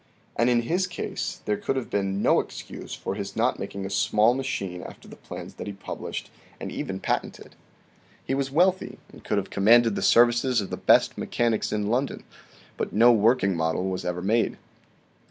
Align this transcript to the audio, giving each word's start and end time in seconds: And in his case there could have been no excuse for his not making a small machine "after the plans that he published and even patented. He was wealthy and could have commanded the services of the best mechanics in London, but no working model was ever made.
And 0.35 0.49
in 0.49 0.63
his 0.63 0.87
case 0.87 1.41
there 1.45 1.57
could 1.57 1.75
have 1.75 1.91
been 1.91 2.23
no 2.23 2.39
excuse 2.39 2.95
for 2.95 3.13
his 3.13 3.35
not 3.35 3.59
making 3.59 3.85
a 3.85 3.89
small 3.91 4.33
machine 4.33 4.81
"after 4.81 5.07
the 5.07 5.15
plans 5.15 5.53
that 5.53 5.67
he 5.67 5.73
published 5.73 6.31
and 6.59 6.71
even 6.71 6.99
patented. 6.99 7.55
He 8.25 8.33
was 8.33 8.49
wealthy 8.49 8.97
and 9.13 9.23
could 9.23 9.37
have 9.37 9.51
commanded 9.51 9.93
the 9.93 10.01
services 10.01 10.59
of 10.59 10.71
the 10.71 10.75
best 10.75 11.19
mechanics 11.19 11.71
in 11.71 11.85
London, 11.85 12.23
but 12.77 12.91
no 12.93 13.11
working 13.11 13.55
model 13.55 13.91
was 13.91 14.03
ever 14.03 14.23
made. 14.23 14.57